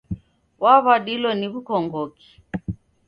[0.63, 2.29] Waw'adilo ni w'ukongoki?